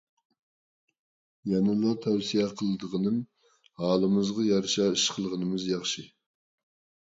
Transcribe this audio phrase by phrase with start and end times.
[1.51, 3.19] يەنىلا تەۋسىيە قىلىدىغىنىم،
[3.83, 6.07] ھالىمىزغا يارىشا ئىش قىلغىنىمىز ياخشى.